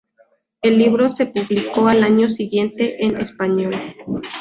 El 0.63 0.79
libro 0.79 1.09
se 1.09 1.27
publicó 1.27 1.87
al 1.87 2.03
año 2.03 2.27
siguiente 2.27 3.05
en 3.05 3.19
español. 3.19 3.93